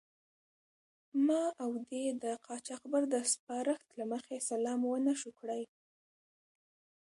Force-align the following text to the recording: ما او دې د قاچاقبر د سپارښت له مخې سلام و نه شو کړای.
ما 1.27 1.43
او 1.63 1.71
دې 1.89 2.03
د 2.23 2.25
قاچاقبر 2.45 3.03
د 3.13 3.15
سپارښت 3.33 3.87
له 3.99 4.05
مخې 4.11 4.35
سلام 4.49 4.79
و 4.85 4.91
نه 5.05 5.13
شو 5.21 5.29
کړای. 5.39 5.63